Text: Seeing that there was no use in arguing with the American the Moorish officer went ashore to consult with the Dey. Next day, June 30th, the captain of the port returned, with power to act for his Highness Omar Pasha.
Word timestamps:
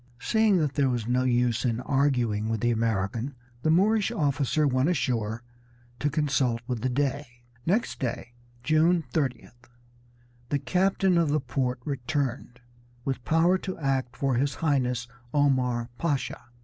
Seeing 0.19 0.57
that 0.57 0.73
there 0.73 0.89
was 0.89 1.07
no 1.07 1.25
use 1.25 1.63
in 1.63 1.79
arguing 1.81 2.49
with 2.49 2.61
the 2.61 2.71
American 2.71 3.35
the 3.61 3.69
Moorish 3.69 4.09
officer 4.09 4.65
went 4.65 4.89
ashore 4.89 5.43
to 5.99 6.09
consult 6.09 6.59
with 6.65 6.81
the 6.81 6.89
Dey. 6.89 7.43
Next 7.67 7.99
day, 7.99 8.33
June 8.63 9.03
30th, 9.13 9.69
the 10.49 10.57
captain 10.57 11.19
of 11.19 11.29
the 11.29 11.39
port 11.39 11.81
returned, 11.85 12.61
with 13.05 13.23
power 13.25 13.59
to 13.59 13.77
act 13.77 14.17
for 14.17 14.33
his 14.37 14.55
Highness 14.55 15.07
Omar 15.35 15.91
Pasha. 15.99 16.45